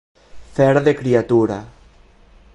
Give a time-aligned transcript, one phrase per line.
[0.55, 1.61] Fer de criatura.